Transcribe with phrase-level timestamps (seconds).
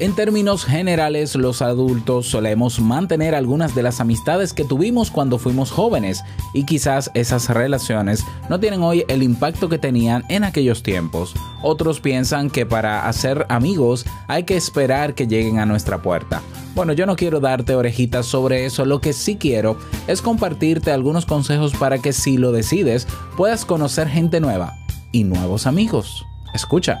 [0.00, 5.70] En términos generales, los adultos solemos mantener algunas de las amistades que tuvimos cuando fuimos
[5.70, 11.32] jóvenes y quizás esas relaciones no tienen hoy el impacto que tenían en aquellos tiempos.
[11.62, 16.42] Otros piensan que para hacer amigos hay que esperar que lleguen a nuestra puerta.
[16.74, 21.24] Bueno, yo no quiero darte orejitas sobre eso, lo que sí quiero es compartirte algunos
[21.24, 23.06] consejos para que si lo decides
[23.36, 24.74] puedas conocer gente nueva
[25.12, 26.26] y nuevos amigos.
[26.52, 27.00] Escucha.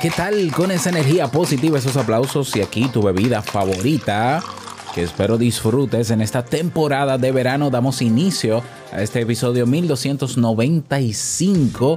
[0.00, 0.52] ¿Qué tal?
[0.52, 4.42] Con esa energía positiva, esos aplausos y aquí tu bebida favorita
[4.94, 7.70] que espero disfrutes en esta temporada de verano.
[7.70, 11.96] Damos inicio a este episodio 1295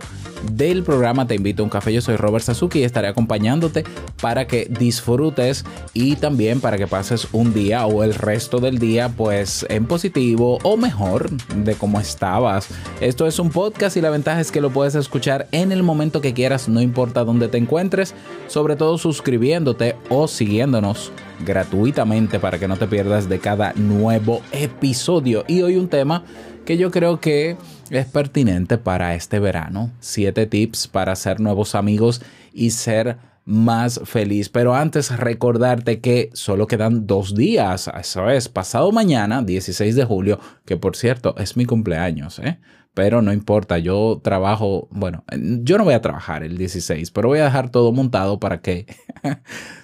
[0.52, 1.94] del programa Te invito a un café.
[1.94, 3.84] Yo soy Robert Sasuki y estaré acompañándote
[4.22, 9.10] para que disfrutes y también para que pases un día o el resto del día
[9.10, 12.70] pues en positivo o mejor de cómo estabas.
[13.02, 16.22] Esto es un podcast y la ventaja es que lo puedes escuchar en el momento
[16.22, 18.14] que quieras, no importa dónde te encuentres,
[18.48, 21.12] sobre todo suscribiéndote o siguiéndonos
[21.46, 25.44] gratuitamente para que no te pierdas de cada nuevo episodio.
[25.48, 26.24] Y hoy un tema
[26.66, 27.56] que yo creo que
[27.92, 29.92] es pertinente para este verano.
[30.00, 32.22] Siete tips para hacer nuevos amigos
[32.52, 34.50] y ser más feliz.
[34.50, 37.90] Pero antes recordarte que solo quedan dos días.
[38.00, 42.60] Eso es, pasado mañana, 16 de julio, que por cierto es mi cumpleaños, ¿eh?
[42.96, 47.40] Pero no importa, yo trabajo, bueno, yo no voy a trabajar el 16, pero voy
[47.40, 48.88] a dejar todo montado para que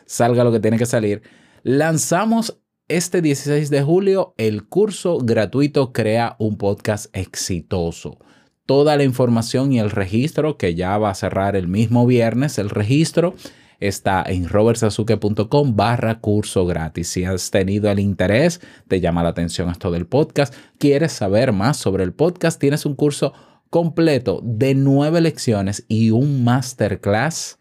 [0.05, 1.21] salga lo que tiene que salir.
[1.61, 8.17] Lanzamos este 16 de julio el curso gratuito Crea un podcast exitoso.
[8.65, 12.69] Toda la información y el registro, que ya va a cerrar el mismo viernes, el
[12.69, 13.33] registro
[13.79, 17.07] está en robertsazuke.com barra curso gratis.
[17.07, 18.59] Si has tenido el interés,
[18.89, 22.95] te llama la atención esto del podcast, quieres saber más sobre el podcast, tienes un
[22.95, 23.31] curso
[23.69, 27.57] completo de nueve lecciones y un masterclass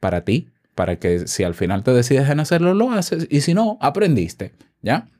[0.00, 0.48] para ti
[0.80, 4.54] para que si al final te decides en hacerlo, lo haces y si no, aprendiste,
[4.80, 5.10] ¿ya?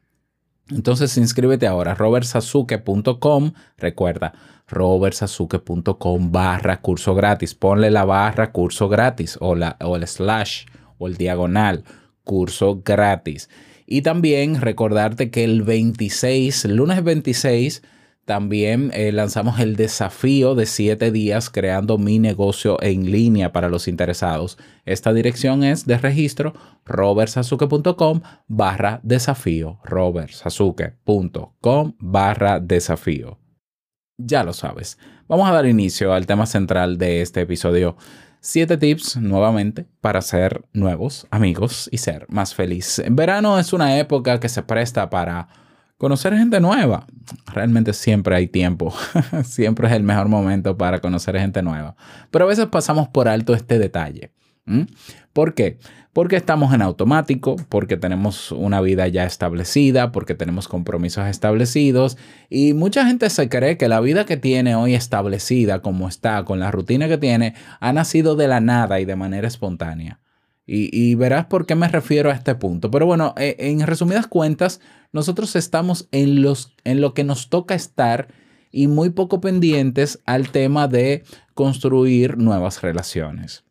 [0.71, 4.33] Entonces inscríbete ahora, robertsazuke.com, recuerda,
[4.69, 10.65] robertsazuke.com barra curso gratis, ponle la barra curso gratis o, la, o el slash
[10.97, 11.85] o el diagonal
[12.25, 13.51] curso gratis.
[13.85, 17.83] Y también recordarte que el 26, el lunes 26,
[18.25, 23.89] también eh, lanzamos el desafío de 7 días creando mi negocio en línea para los
[23.89, 24.59] interesados.
[24.85, 26.55] Esta dirección es de registro
[26.85, 29.81] robertsazuke.com barra desafío.
[29.85, 33.39] robertsazuke.com barra desafío.
[34.17, 34.99] Ya lo sabes.
[35.27, 37.97] Vamos a dar inicio al tema central de este episodio.
[38.43, 42.99] 7 tips nuevamente para ser nuevos amigos y ser más feliz.
[42.99, 45.49] En verano es una época que se presta para
[46.01, 47.07] Conocer gente nueva.
[47.53, 48.95] Realmente siempre hay tiempo.
[49.45, 51.95] siempre es el mejor momento para conocer gente nueva.
[52.31, 54.33] Pero a veces pasamos por alto este detalle.
[55.35, 55.77] ¿Por qué?
[56.15, 62.17] Porque estamos en automático, porque tenemos una vida ya establecida, porque tenemos compromisos establecidos
[62.49, 66.61] y mucha gente se cree que la vida que tiene hoy establecida, como está, con
[66.61, 70.19] la rutina que tiene, ha nacido de la nada y de manera espontánea.
[70.73, 72.93] Y, verás por qué me refiero a este punto.
[72.93, 74.81] Pero bueno, eh, en resumidas cuentas,
[75.13, 78.29] nosotros estamos en, los, en lo que nos toca estar
[78.71, 81.25] y muy poco pendientes al tema de
[81.55, 83.65] construir nuevas relaciones.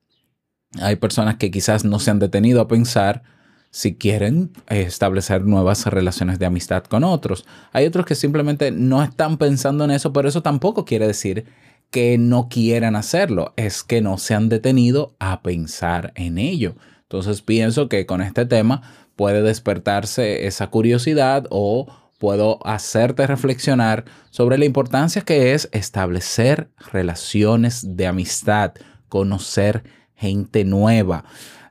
[0.81, 3.23] Hay personas que quizás no se han detenido a pensar
[3.71, 7.45] si quieren establecer nuevas relaciones de amistad con otros.
[7.71, 11.45] Hay otros que simplemente no están pensando en eso, pero eso tampoco quiere decir
[11.91, 16.75] que no quieran hacerlo, es que no se han detenido a pensar en ello.
[17.09, 18.83] Entonces pienso que con este tema
[19.15, 21.87] puede despertarse esa curiosidad o
[22.19, 28.73] puedo hacerte reflexionar sobre la importancia que es establecer relaciones de amistad,
[29.07, 29.83] conocer
[30.15, 31.23] gente nueva.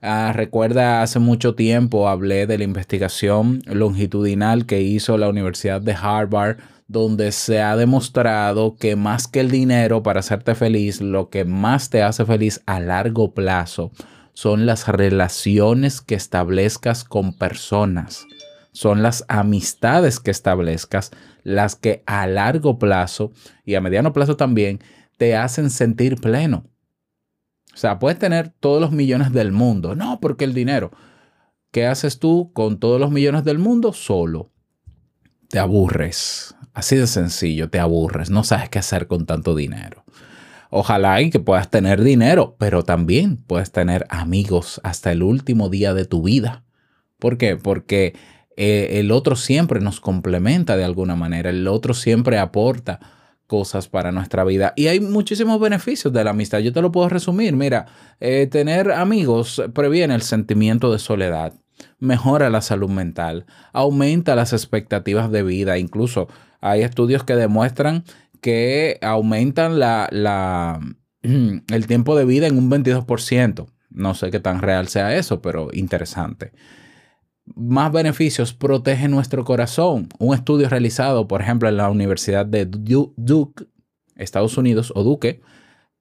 [0.02, 5.92] Ah, recuerda, hace mucho tiempo hablé de la investigación longitudinal que hizo la Universidad de
[5.94, 6.56] Harvard,
[6.88, 11.90] donde se ha demostrado que más que el dinero para hacerte feliz, lo que más
[11.90, 13.92] te hace feliz a largo plazo
[14.38, 18.24] son las relaciones que establezcas con personas.
[18.70, 21.10] Son las amistades que establezcas
[21.42, 23.32] las que a largo plazo
[23.64, 24.78] y a mediano plazo también
[25.16, 26.70] te hacen sentir pleno.
[27.74, 29.96] O sea, puedes tener todos los millones del mundo.
[29.96, 30.92] No, porque el dinero.
[31.72, 33.92] ¿Qué haces tú con todos los millones del mundo?
[33.92, 34.52] Solo.
[35.48, 36.54] Te aburres.
[36.74, 38.30] Así de sencillo, te aburres.
[38.30, 40.04] No sabes qué hacer con tanto dinero.
[40.70, 45.94] Ojalá y que puedas tener dinero, pero también puedes tener amigos hasta el último día
[45.94, 46.64] de tu vida.
[47.18, 47.56] ¿Por qué?
[47.56, 48.14] Porque
[48.56, 53.00] eh, el otro siempre nos complementa de alguna manera, el otro siempre aporta
[53.46, 54.74] cosas para nuestra vida.
[54.76, 56.58] Y hay muchísimos beneficios de la amistad.
[56.58, 57.56] Yo te lo puedo resumir.
[57.56, 57.86] Mira,
[58.20, 61.54] eh, tener amigos previene el sentimiento de soledad,
[61.98, 65.78] mejora la salud mental, aumenta las expectativas de vida.
[65.78, 66.28] Incluso
[66.60, 68.04] hay estudios que demuestran
[68.40, 70.80] que aumentan la,
[71.22, 73.66] el tiempo de vida en un 22%.
[73.90, 76.52] No sé qué tan real sea eso, pero interesante
[77.56, 80.08] más beneficios protege nuestro corazón.
[80.18, 83.66] Un estudio realizado, por ejemplo, en la Universidad de Duke,
[84.16, 85.40] Estados Unidos, o Duque,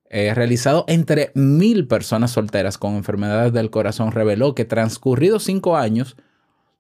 [0.09, 6.15] eh, realizado entre mil personas solteras con enfermedades del corazón, reveló que transcurridos cinco años,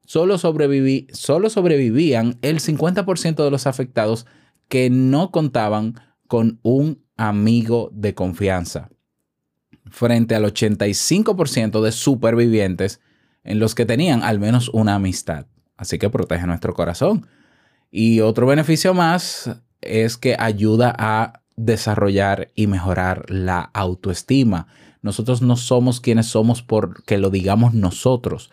[0.05, 4.25] solo, sobreviví, solo sobrevivían el 50% de los afectados
[4.67, 5.95] que no contaban
[6.27, 8.89] con un amigo de confianza,
[9.89, 13.01] frente al 85% de supervivientes
[13.43, 15.47] en los que tenían al menos una amistad.
[15.77, 17.27] Así que protege nuestro corazón.
[17.91, 19.49] Y otro beneficio más
[19.81, 24.67] es que ayuda a desarrollar y mejorar la autoestima.
[25.01, 28.49] Nosotros no somos quienes somos porque lo digamos nosotros,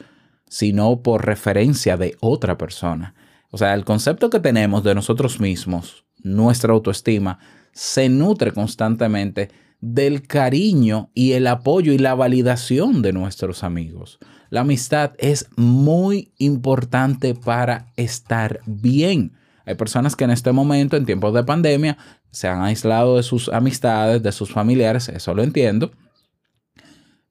[0.48, 3.14] sino por referencia de otra persona.
[3.54, 7.38] O sea, el concepto que tenemos de nosotros mismos, nuestra autoestima,
[7.70, 9.48] se nutre constantemente
[9.80, 14.18] del cariño y el apoyo y la validación de nuestros amigos.
[14.50, 19.34] La amistad es muy importante para estar bien.
[19.66, 21.96] Hay personas que en este momento, en tiempos de pandemia,
[22.32, 25.92] se han aislado de sus amistades, de sus familiares, eso lo entiendo.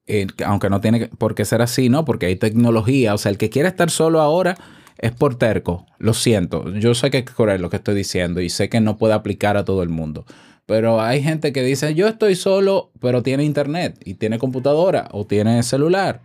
[0.08, 2.06] Eh, aunque no tiene por qué ser así, ¿no?
[2.06, 3.14] Porque hay tecnología.
[3.14, 4.56] O sea, el que quiere estar solo ahora
[4.98, 5.86] es por terco.
[5.98, 6.70] Lo siento.
[6.76, 9.58] Yo sé que es correr lo que estoy diciendo y sé que no puede aplicar
[9.58, 10.26] a todo el mundo.
[10.66, 15.26] Pero hay gente que dice, yo estoy solo, pero tiene internet y tiene computadora o
[15.26, 16.22] tiene celular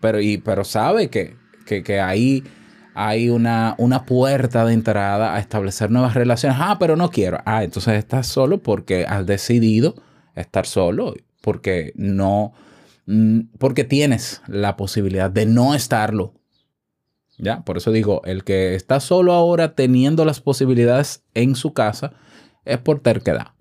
[0.00, 1.36] pero, y, pero sabe que,
[1.66, 2.44] que, ahí
[2.94, 6.58] hay una, una, puerta de entrada a establecer nuevas relaciones.
[6.60, 7.38] Ah, pero no quiero.
[7.44, 9.94] Ah, entonces estás solo porque has decidido
[10.34, 12.52] estar solo, porque no,
[13.06, 16.34] mm, porque tienes la posibilidad de no estarlo.
[17.38, 17.62] ¿Ya?
[17.62, 22.12] Por eso digo, el que está solo ahora teniendo las posibilidades en su casa
[22.64, 23.52] es por terquedad.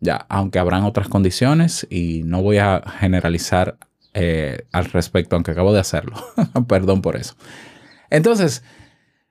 [0.00, 3.76] Ya, aunque habrán otras condiciones y no voy a generalizar
[4.14, 6.16] eh, al respecto, aunque acabo de hacerlo.
[6.68, 7.34] Perdón por eso.
[8.10, 8.62] Entonces,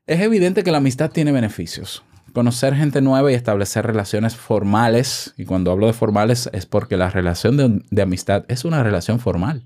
[0.05, 2.03] es evidente que la amistad tiene beneficios.
[2.33, 7.09] Conocer gente nueva y establecer relaciones formales, y cuando hablo de formales es porque la
[7.09, 9.63] relación de, amistad es una relación formal.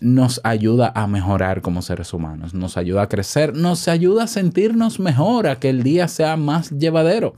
[0.00, 5.00] Nos ayuda a mejorar como seres humanos, nos ayuda a crecer, nos ayuda a sentirnos
[5.00, 7.34] mejor, a que el día sea más llevadero.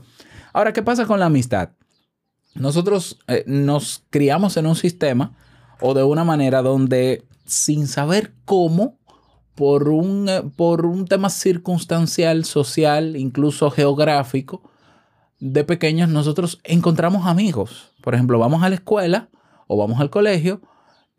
[0.53, 1.71] Ahora, ¿qué pasa con la amistad?
[2.55, 5.35] Nosotros eh, nos criamos en un sistema
[5.79, 8.97] o de una manera donde sin saber cómo,
[9.55, 14.61] por un, eh, por un tema circunstancial, social, incluso geográfico,
[15.39, 17.91] de pequeños nosotros encontramos amigos.
[18.01, 19.29] Por ejemplo, vamos a la escuela
[19.67, 20.61] o vamos al colegio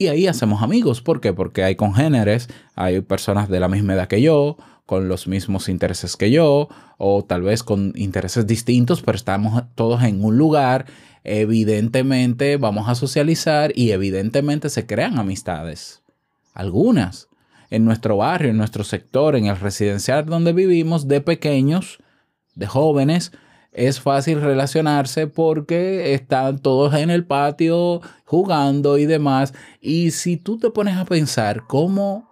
[0.02, 1.00] y ahí hacemos amigos.
[1.02, 1.32] ¿Por qué?
[1.32, 4.56] Porque hay congéneres, hay personas de la misma edad que yo,
[4.86, 6.68] con los mismos intereses que yo,
[6.98, 10.86] o tal vez con intereses distintos, pero estamos todos en un lugar
[11.24, 16.02] evidentemente vamos a socializar y evidentemente se crean amistades.
[16.54, 17.28] Algunas.
[17.70, 21.98] En nuestro barrio, en nuestro sector, en el residencial donde vivimos, de pequeños,
[22.54, 23.32] de jóvenes,
[23.72, 29.54] es fácil relacionarse porque están todos en el patio jugando y demás.
[29.80, 32.28] Y si tú te pones a pensar cómo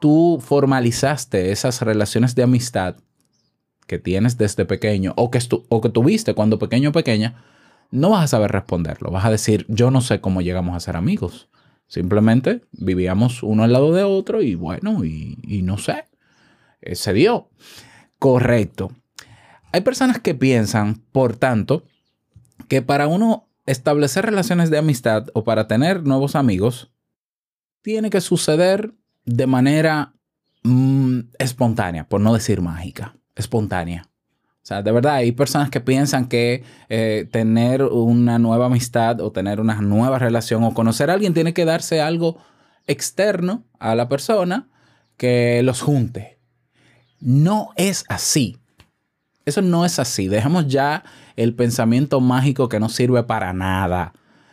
[0.00, 2.96] tú formalizaste esas relaciones de amistad
[3.86, 7.42] que tienes desde pequeño o que, o que tuviste cuando pequeño o pequeña,
[7.90, 9.10] no vas a saber responderlo.
[9.10, 11.48] Vas a decir, yo no sé cómo llegamos a ser amigos.
[11.86, 16.04] Simplemente vivíamos uno al lado de otro y bueno, y, no sé,
[16.80, 17.50] eh, se dio.
[18.18, 18.92] Correcto.
[19.74, 21.82] Hay personas que piensan, por tanto,
[22.68, 26.92] que para uno establecer relaciones de amistad o para tener nuevos amigos,
[27.82, 30.14] tiene que suceder de manera
[30.62, 34.06] mm, espontánea, por no decir mágica, espontánea.
[34.06, 39.32] O sea, de verdad, hay personas que piensan que eh, tener una nueva amistad o
[39.32, 42.38] tener una nueva relación o conocer a alguien tiene que darse algo
[42.86, 44.68] externo a la persona
[45.16, 46.38] que los junte.
[47.18, 48.60] No es así.
[49.44, 50.28] Eso no es así.
[50.28, 51.04] Dejemos ya
[51.36, 54.12] el pensamiento mágico que no sirve para nada.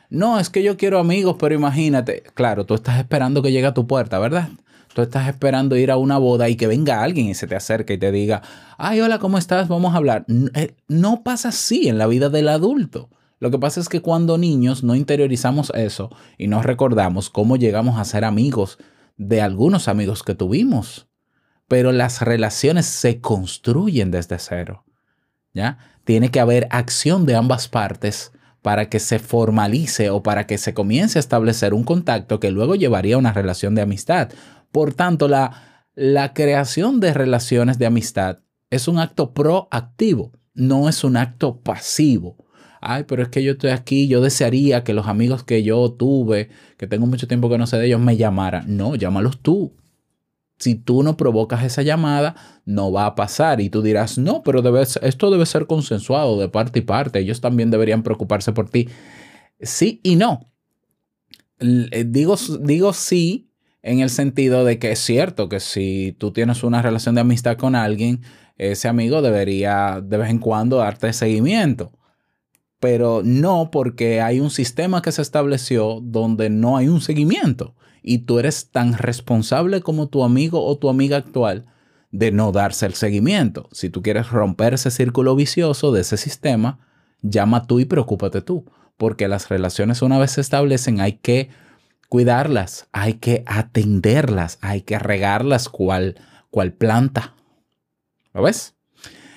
[0.10, 3.74] No, es que yo quiero amigos, pero imagínate, claro, tú estás esperando que llegue a
[3.74, 4.50] tu puerta, ¿verdad?
[4.93, 7.93] Tú estás esperando ir a una boda y que venga alguien y se te acerque
[7.93, 8.41] y te diga,
[8.77, 9.69] ay, hola, ¿cómo estás?
[9.69, 10.25] Vamos a hablar.
[10.53, 13.10] Eh, No pasa así en la vida del adulto.
[13.39, 17.98] Lo que pasa es que cuando niños no interiorizamos eso y no recordamos cómo llegamos
[17.98, 18.77] a ser amigos
[19.17, 21.07] de algunos amigos que tuvimos.
[21.72, 24.84] Pero las relaciones se construyen desde cero.
[25.54, 25.78] ¿Ya?
[26.04, 30.74] Tiene que haber acción de ambas partes para que se formalice o para que se
[30.74, 34.34] comience a establecer un contacto que luego llevaría a una relación de amistad.
[34.74, 41.06] Por tanto, la, la creación de relaciones de amistad es un acto proactivo, no es
[41.06, 42.36] un acto pasivo.
[42.82, 46.50] Ay, pero es que yo estoy aquí, yo desearía que los amigos que yo tuve,
[46.75, 48.75] que tengo mucho tiempo que no sé de ellos, me llamaran.
[48.75, 49.74] No, llámalos tú.
[50.62, 53.62] Si tú no provocas esa llamada, no va a pasar.
[53.62, 57.18] Y tú dirás, no, pero debe esto debe ser consensuado de parte y parte.
[57.18, 58.88] Ellos también deberían preocuparse por ti.
[59.60, 60.51] Sí y no.
[61.60, 63.50] Eh, Digo, digo sí
[63.82, 67.58] en el sentido de que es cierto que si tú tienes una relación de amistad
[67.58, 68.22] con alguien,
[68.60, 71.91] ese amigo debería de vez en cuando darte seguimiento.
[72.82, 78.20] Pero no porque hay un sistema que se estableció donde no hay un seguimiento y
[78.20, 81.66] tú eres tan responsable como tu amigo o tu amiga actual
[82.12, 83.70] de no darse el seguimiento.
[83.72, 86.80] Si tú quieres romper ese círculo vicioso de ese sistema,
[87.22, 88.66] llama tú y preocúpate tú,
[88.98, 91.50] porque las relaciones una vez se establecen hay que
[92.10, 96.20] cuidarlas, hay que atenderlas, hay que regarlas cual,
[96.50, 97.36] cual planta.
[98.34, 98.76] ¿Lo ves?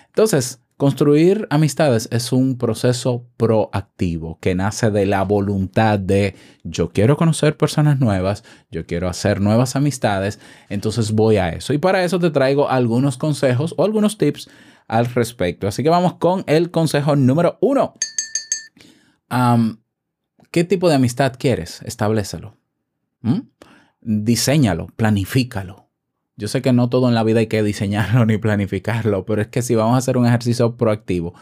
[0.08, 7.16] Entonces, construir amistades es un proceso proactivo que nace de la voluntad de yo quiero
[7.16, 11.72] conocer personas nuevas, yo quiero hacer nuevas amistades, entonces voy a eso.
[11.72, 14.48] Y para eso te traigo algunos consejos o algunos tips
[14.88, 15.68] al respecto.
[15.68, 17.94] Así que vamos con el consejo número uno.
[20.50, 21.82] ¿Qué tipo de amistad quieres?
[21.82, 22.56] Establecelo.
[23.22, 23.40] ¿Mm?
[24.00, 25.83] Diseñalo, planifícalo.
[26.36, 29.48] Yo sé que no todo en la vida hay que diseñarlo ni planificarlo, pero es
[29.48, 31.34] que si vamos a hacer un ejercicio proactivo,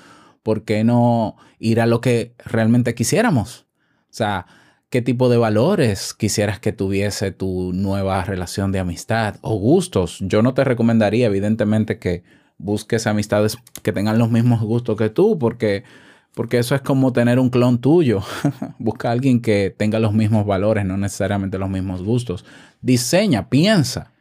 [0.43, 3.67] ¿por qué no ir a lo que realmente quisiéramos?
[4.11, 4.47] O sea,
[4.91, 10.19] ¿qué tipo de valores quisieras que tuviese tu nueva relación de amistad o gustos?
[10.21, 12.25] Yo no te recomendaría, evidentemente, que
[12.59, 15.85] busques amistades que tengan los mismos gustos que tú, porque,
[16.35, 18.23] porque eso es como tener un clon tuyo.
[18.79, 22.45] Busca a alguien que tenga los mismos valores, no necesariamente los mismos gustos.
[22.83, 24.12] Diseña, piensa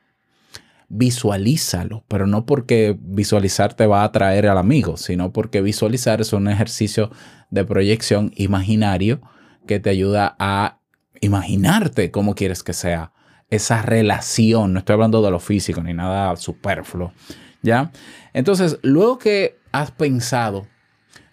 [0.94, 6.34] visualízalo, pero no porque visualizar te va a atraer al amigo, sino porque visualizar es
[6.34, 7.12] un ejercicio
[7.50, 9.22] de proyección imaginario
[9.66, 10.80] que te ayuda a
[11.22, 13.14] imaginarte cómo quieres que sea
[13.50, 14.74] esa relación.
[14.74, 17.14] No estoy hablando de lo físico ni nada superfluo,
[17.62, 17.92] ¿ya?
[18.34, 20.68] Entonces, luego que has pensado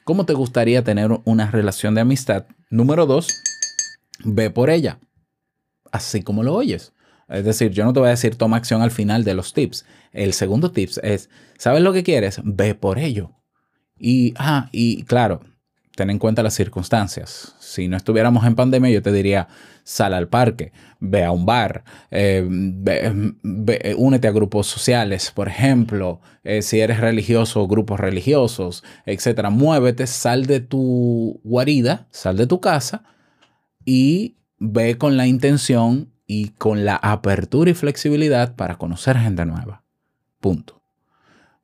[0.04, 3.26] cómo te gustaría tener una relación de amistad, número dos,
[4.24, 5.00] ve por ella,
[5.90, 6.92] así como lo oyes.
[7.28, 9.84] Es decir, yo no te voy a decir toma acción al final de los tips.
[10.12, 12.40] El segundo tips es, ¿sabes lo que quieres?
[12.44, 13.32] Ve por ello.
[13.98, 15.40] Y, ah, y claro,
[15.94, 17.54] ten en cuenta las circunstancias.
[17.58, 19.48] Si no estuviéramos en pandemia, yo te diría,
[19.82, 26.20] sal al parque, ve a un bar, eh, ve- únete a grupos sociales, por ejemplo,
[26.44, 29.50] eh, si eres religioso, grupos religiosos, etcétera.
[29.50, 33.02] Muévete, sal de tu guarida, sal de tu casa
[33.84, 39.82] y ve con la intención y con la apertura y flexibilidad para conocer gente nueva.
[40.38, 40.82] Punto.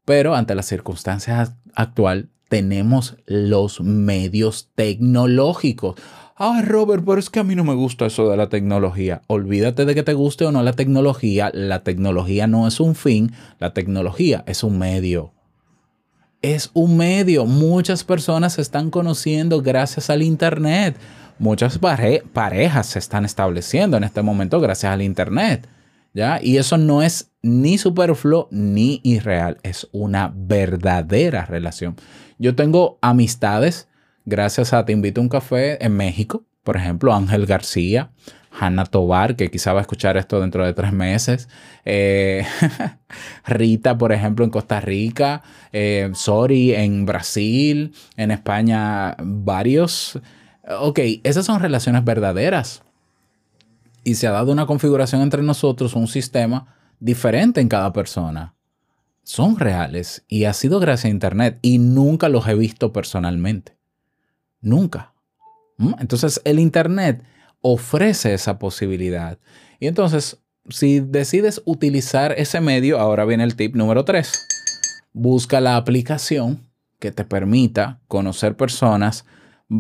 [0.05, 5.97] Pero ante las circunstancias actual tenemos los medios tecnológicos.
[6.37, 9.23] Ah, Robert, pero es que a mí no me gusta eso de la tecnología.
[9.29, 11.51] Olvídate de que te guste o no la tecnología.
[11.53, 15.33] La tecnología no es un fin, la tecnología es un medio.
[16.43, 17.45] Es un medio.
[17.45, 20.97] Muchas personas se están conociendo gracias al Internet.
[21.39, 25.69] Muchas pare- parejas se están estableciendo en este momento gracias al Internet.
[26.17, 26.39] ¿Ya?
[26.41, 29.59] Y eso no es ni superfluo ni irreal.
[29.65, 31.97] Es una verdadera relación.
[32.39, 33.89] Yo tengo amistades
[34.25, 36.45] gracias a Te invito a un café en México.
[36.63, 38.11] Por ejemplo, Ángel García,
[38.53, 41.49] Hanna Tobar, que quizá va a escuchar esto dentro de tres meses.
[41.85, 42.47] eh,
[43.47, 45.43] Rita, por ejemplo, en Costa Rica.
[45.73, 47.93] eh, Sori en Brasil.
[48.17, 50.21] En España, varios.
[50.67, 52.83] Ok, esas son relaciones verdaderas.
[54.03, 58.55] Y se ha dado una configuración entre nosotros, un sistema diferente en cada persona.
[59.23, 63.77] Son reales y ha sido gracias a Internet y nunca los he visto personalmente.
[64.61, 65.15] Nunca.
[65.79, 65.95] ¿Mm?
[65.99, 67.25] Entonces el Internet
[67.63, 69.39] ofrece esa posibilidad.
[69.81, 74.31] Y entonces, si decides utilizar ese medio, ahora viene el tip número 3.
[75.15, 76.69] Busca la aplicación
[76.99, 79.25] que te permita conocer personas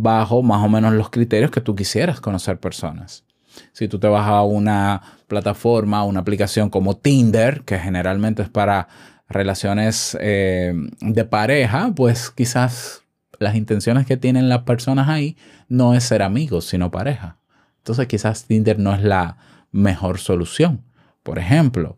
[0.02, 3.24] bajo más o menos los criterios que tú quisieras conocer personas.
[3.72, 8.88] Si tú te vas a una plataforma, una aplicación como Tinder, que generalmente es para
[9.28, 13.04] relaciones eh, de pareja, pues quizás
[13.38, 15.36] las intenciones que tienen las personas ahí
[15.68, 17.38] no es ser amigos, sino pareja.
[17.78, 19.36] Entonces quizás Tinder no es la
[19.70, 20.84] mejor solución.
[21.22, 21.96] Por ejemplo,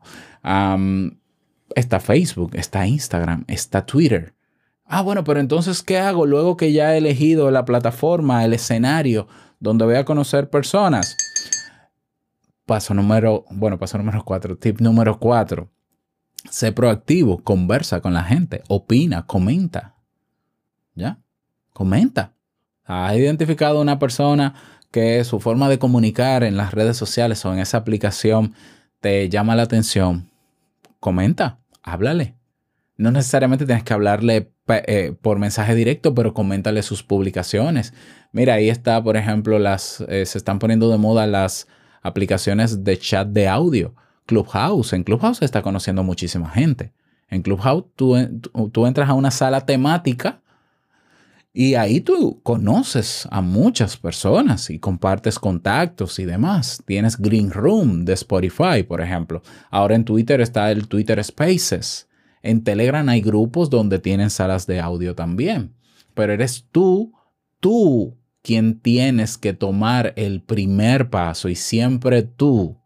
[1.74, 4.35] está Facebook, está Instagram, está Twitter.
[4.88, 9.26] Ah, bueno, pero entonces, ¿qué hago luego que ya he elegido la plataforma, el escenario
[9.58, 11.16] donde voy a conocer personas?
[12.64, 15.70] Paso número, bueno, paso número cuatro, tip número cuatro.
[16.50, 19.96] Sé proactivo, conversa con la gente, opina, comenta.
[20.94, 21.18] ¿Ya?
[21.72, 22.32] Comenta.
[22.84, 24.54] ¿Has identificado una persona
[24.92, 28.54] que su forma de comunicar en las redes sociales o en esa aplicación
[29.00, 30.30] te llama la atención?
[31.00, 32.35] Comenta, háblale.
[32.96, 37.92] No necesariamente tienes que hablarle eh, por mensaje directo, pero coméntale sus publicaciones.
[38.32, 41.66] Mira, ahí está, por ejemplo, las eh, se están poniendo de moda las
[42.02, 43.94] aplicaciones de chat de audio.
[44.24, 44.92] Clubhouse.
[44.92, 46.92] En Clubhouse se está conociendo muchísima gente.
[47.28, 48.16] En Clubhouse tú-
[48.72, 50.40] tú entras a una sala temática
[51.52, 56.82] y ahí tú conoces a muchas personas y compartes contactos y demás.
[56.86, 59.42] Tienes Green Room de Spotify, por ejemplo.
[59.70, 62.05] Ahora en Twitter está el Twitter Spaces.
[62.46, 65.74] En Telegram hay grupos donde tienen salas de audio también.
[66.14, 67.12] Pero eres tú,
[67.58, 72.78] tú quien tienes que tomar el primer paso y siempre tú.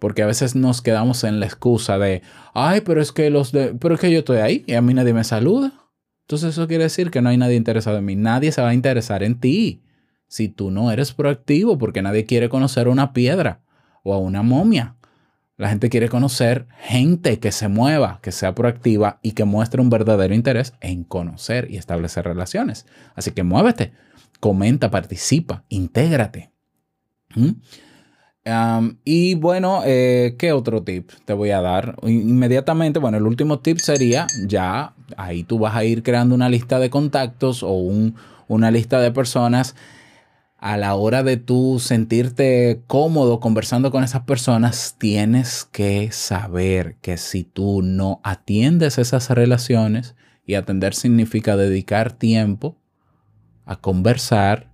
[0.00, 2.22] Porque a veces nos quedamos en la excusa de,
[2.54, 4.92] ay, pero es que los de, pero es que yo estoy ahí y a mí
[4.94, 5.72] nadie me saluda.
[6.22, 8.16] Entonces eso quiere decir que no hay nadie interesado en mí.
[8.16, 9.84] Nadie se va a interesar en ti
[10.26, 13.62] si tú no eres proactivo porque nadie quiere conocer una piedra
[14.02, 14.96] o a una momia.
[15.56, 19.90] La gente quiere conocer gente que se mueva, que sea proactiva y que muestre un
[19.90, 22.86] verdadero interés en conocer y establecer relaciones.
[23.14, 23.92] Así que muévete,
[24.40, 26.50] comenta, participa, intégrate.
[28.44, 31.94] Um, y bueno, eh, ¿qué otro tip te voy a dar?
[32.02, 36.80] Inmediatamente, bueno, el último tip sería ya, ahí tú vas a ir creando una lista
[36.80, 38.16] de contactos o un-
[38.48, 39.76] una lista de personas
[40.62, 47.16] a la hora de tú sentirte cómodo conversando con esas personas, tienes que saber que
[47.16, 50.14] si tú no atiendes esas relaciones,
[50.46, 52.76] y atender significa dedicar tiempo
[53.64, 54.70] a conversar.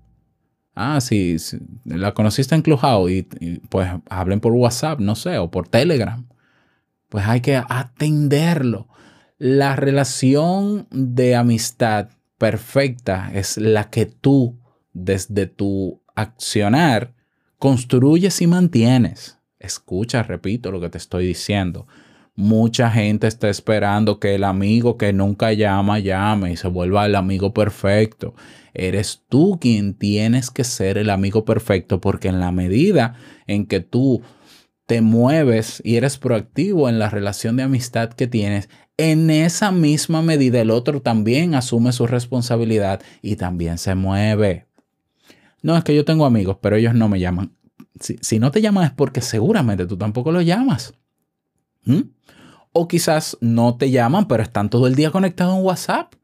[0.74, 1.36] Ah, sí,
[1.84, 6.26] la conociste en Clubhouse y, y, pues hablen por WhatsApp, no sé, o por Telegram.
[7.08, 8.88] Pues hay que atenderlo.
[9.38, 14.57] La relación de amistad perfecta es la que tú
[15.04, 17.14] desde tu accionar
[17.58, 19.38] construyes y mantienes.
[19.58, 21.86] Escucha, repito lo que te estoy diciendo.
[22.34, 27.16] Mucha gente está esperando que el amigo que nunca llama llame y se vuelva el
[27.16, 28.34] amigo perfecto.
[28.74, 33.14] Eres tú quien tienes que ser el amigo perfecto porque en la medida
[33.48, 34.22] en que tú
[34.86, 40.22] te mueves y eres proactivo en la relación de amistad que tienes, en esa misma
[40.22, 44.67] medida el otro también asume su responsabilidad y también se mueve.
[45.68, 47.52] No, es que yo tengo amigos, pero ellos no me llaman.
[48.00, 50.94] Si, si no te llaman es porque seguramente tú tampoco los llamas.
[51.84, 52.04] ¿Mm?
[52.72, 56.14] O quizás no te llaman, pero están todo el día conectados en WhatsApp.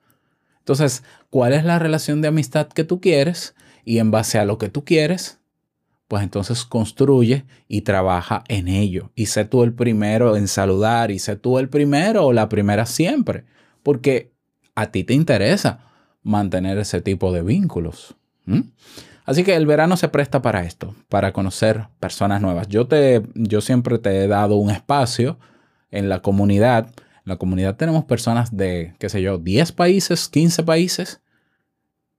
[0.60, 3.54] Entonces, ¿cuál es la relación de amistad que tú quieres?
[3.84, 5.40] Y en base a lo que tú quieres,
[6.08, 9.12] pues entonces construye y trabaja en ello.
[9.14, 12.86] Y sé tú el primero en saludar y sé tú el primero o la primera
[12.86, 13.44] siempre,
[13.82, 14.32] porque
[14.74, 15.80] a ti te interesa
[16.22, 18.16] mantener ese tipo de vínculos.
[18.46, 18.60] ¿Mm?
[19.24, 22.68] Así que el verano se presta para esto, para conocer personas nuevas.
[22.68, 25.38] Yo, te, yo siempre te he dado un espacio
[25.90, 26.88] en la comunidad.
[26.88, 31.22] En la comunidad tenemos personas de, qué sé yo, 10 países, 15 países,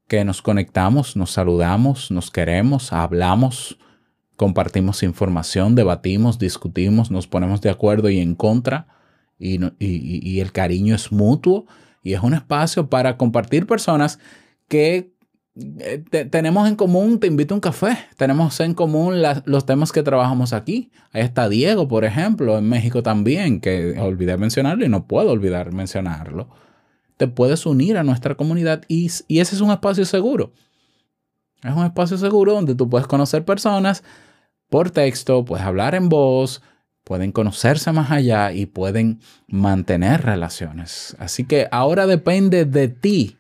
[0.08, 3.78] que nos conectamos, nos saludamos, nos queremos, hablamos,
[4.36, 8.88] compartimos información, debatimos, discutimos, nos ponemos de acuerdo y en contra,
[9.38, 11.66] y, y el cariño es mutuo,
[12.02, 14.20] y es un espacio para compartir personas
[14.68, 15.15] que
[15.80, 19.66] eh, te- tenemos en común, te invito a un café, tenemos en común la- los
[19.66, 20.92] temas que trabajamos aquí.
[21.12, 25.72] Ahí está Diego, por ejemplo, en México también, que olvidé mencionarlo y no puedo olvidar
[25.72, 26.50] mencionarlo.
[27.18, 30.52] Te puedes unir a nuestra comunidad y, y ese es un espacio seguro.
[31.64, 34.04] Es un espacio seguro donde tú puedes conocer personas
[34.70, 36.62] por texto, puedes hablar en voz,
[37.06, 41.16] pueden conocerse más allá y pueden mantener relaciones.
[41.20, 43.38] Así que ahora depende de ti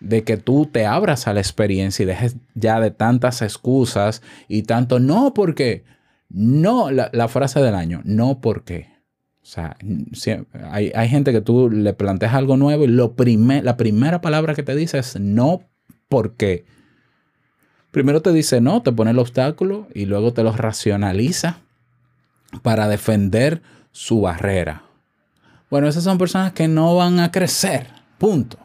[0.00, 4.62] de que tú te abras a la experiencia y dejes ya de tantas excusas y
[4.62, 5.84] tanto no porque,
[6.28, 8.88] no, la, frase del año, no porque.
[9.42, 9.76] O sea,
[10.70, 14.54] hay, hay gente que tú le planteas algo nuevo y lo prime- la primera palabra
[14.54, 15.62] que te dice es no
[16.08, 16.64] porque.
[17.90, 21.60] Primero te dice no, te pone el obstáculo y luego te lo racionaliza
[22.62, 24.82] para defender su barrera.
[25.70, 27.86] Bueno, esas son personas que no van a crecer.
[28.18, 28.58] Punto.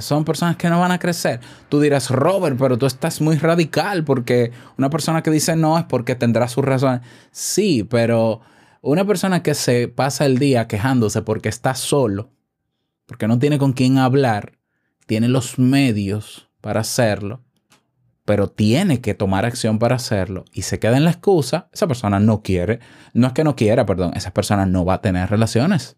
[0.00, 1.40] Son personas que no van a crecer.
[1.68, 5.84] Tú dirás, Robert, pero tú estás muy radical porque una persona que dice no es
[5.84, 7.00] porque tendrá sus razones.
[7.30, 8.40] Sí, pero
[8.82, 12.30] una persona que se pasa el día quejándose porque está solo,
[13.06, 14.52] porque no tiene con quién hablar,
[15.06, 17.42] tiene los medios para hacerlo,
[18.24, 22.20] pero tiene que tomar acción para hacerlo y se queda en la excusa, esa persona
[22.20, 22.80] no quiere,
[23.12, 25.96] no es que no quiera, perdón, esa persona no va a tener relaciones,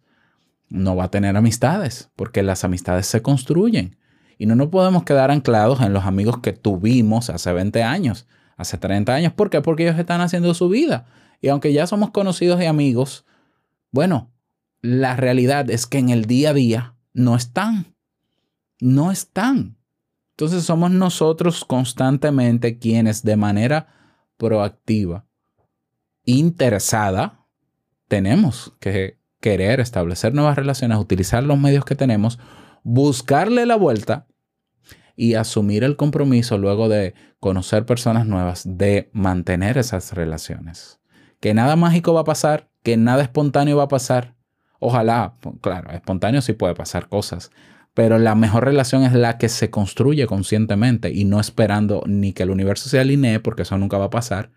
[0.73, 3.99] no va a tener amistades, porque las amistades se construyen
[4.39, 8.79] y no nos podemos quedar anclados en los amigos que tuvimos hace 20 años, hace
[8.79, 9.61] 30 años, ¿por qué?
[9.61, 11.07] Porque ellos están haciendo su vida
[11.41, 13.27] y aunque ya somos conocidos y amigos,
[13.91, 14.33] bueno,
[14.81, 17.95] la realidad es que en el día a día no están,
[18.81, 19.77] no están.
[20.31, 23.89] Entonces somos nosotros constantemente quienes de manera
[24.39, 25.27] proactiva,
[26.25, 27.47] interesada,
[28.09, 32.39] tenemos que querer establecer nuevas relaciones, utilizar los medios que tenemos,
[32.85, 34.27] buscarle la vuelta
[35.17, 41.01] y asumir el compromiso luego de conocer personas nuevas, de mantener esas relaciones.
[41.41, 44.37] Que nada mágico va a pasar, que nada espontáneo va a pasar.
[44.79, 47.51] Ojalá, claro, espontáneo sí puede pasar cosas,
[47.95, 52.45] pero la mejor relación es la que se construye conscientemente y no esperando ni que
[52.45, 54.53] el universo se alinee, porque eso nunca va a pasar,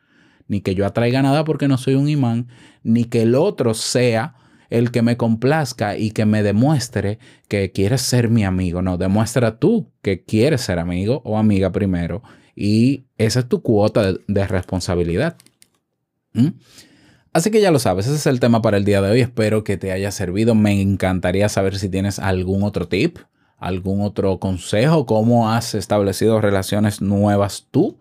[0.48, 2.50] ni que yo atraiga nada porque no soy un imán,
[2.84, 4.36] ni que el otro sea
[4.70, 8.82] el que me complazca y que me demuestre que quieres ser mi amigo.
[8.82, 12.24] No, demuestra tú que quieres ser amigo o amiga primero
[12.56, 15.38] y esa es tu cuota de, responsabilidad.
[16.34, 16.50] ¿Mm?
[17.34, 19.20] Así que ya lo sabes, ese es el tema para el día de hoy.
[19.20, 20.56] Espero que te haya servido.
[20.56, 23.18] Me encantaría saber si tienes algún otro tip,
[23.58, 28.00] algún otro consejo, cómo has establecido relaciones nuevas tú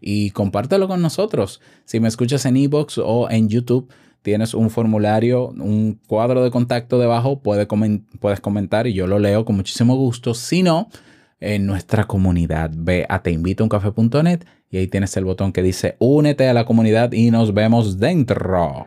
[0.00, 1.60] y compártelo con nosotros.
[1.86, 3.90] Si me escuchas en iBox o en YouTube,
[4.28, 7.66] tienes un formulario, un cuadro de contacto debajo, puedes
[8.40, 10.34] comentar y yo lo leo con muchísimo gusto.
[10.34, 10.90] Si no,
[11.40, 16.52] en nuestra comunidad, ve a teinvitouncafe.net y ahí tienes el botón que dice únete a
[16.52, 18.86] la comunidad y nos vemos dentro.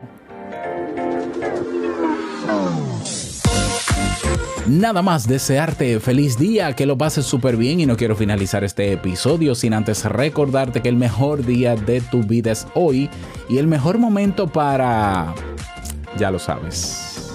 [4.68, 8.92] Nada más desearte feliz día, que lo pases súper bien y no quiero finalizar este
[8.92, 13.10] episodio sin antes recordarte que el mejor día de tu vida es hoy
[13.48, 15.34] y el mejor momento para...
[16.16, 17.32] ya lo sabes.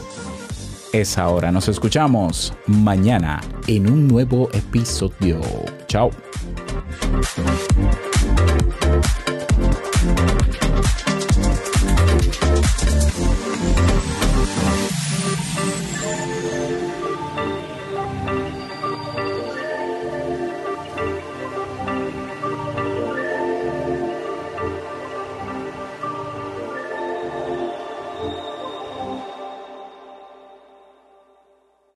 [0.93, 5.41] Es ahora, nos escuchamos mañana en un nuevo episodio.
[5.87, 6.11] Chao.